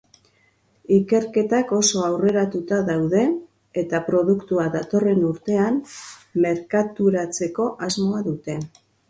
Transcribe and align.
Ikerketak 0.95 1.73
oso 1.79 2.01
aurreratuta 2.07 2.79
daude 2.87 3.21
eta 3.83 4.01
produktua 4.09 4.65
datorren 4.77 5.23
urtean 5.33 5.79
merkaturatzeko 6.49 7.69
asmoa 7.91 8.25
dute. 8.33 8.59